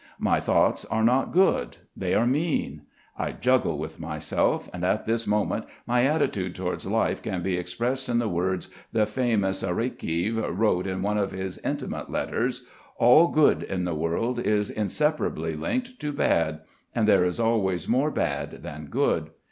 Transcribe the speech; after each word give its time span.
My 0.17 0.39
thoughts 0.39 0.83
are 0.85 1.03
not 1.03 1.31
good, 1.31 1.77
they 1.95 2.15
are 2.15 2.25
mean; 2.25 2.87
I 3.19 3.33
juggle 3.33 3.77
with 3.77 3.99
myself, 3.99 4.67
and 4.73 4.83
at 4.83 5.05
this 5.05 5.27
moment 5.27 5.65
my 5.85 6.05
attitude 6.05 6.55
towards 6.55 6.87
life 6.87 7.21
can 7.21 7.43
be 7.43 7.55
expressed 7.55 8.09
in 8.09 8.17
the 8.17 8.27
words 8.27 8.69
the 8.91 9.05
famous 9.05 9.61
Arakheev 9.61 10.39
wrote 10.57 10.87
in 10.87 11.03
one 11.03 11.19
of 11.19 11.33
his 11.33 11.59
intimate 11.59 12.09
letters: 12.09 12.65
"All 12.97 13.27
good 13.27 13.61
in 13.61 13.83
the 13.85 13.93
world 13.93 14.39
is 14.39 14.71
inseparably 14.71 15.55
linked 15.55 15.99
to 15.99 16.11
bad, 16.11 16.61
and 16.95 17.07
there 17.07 17.23
is 17.23 17.39
always 17.39 17.87
more 17.87 18.09
bad 18.09 18.63
than 18.63 18.87
good." 18.87 19.29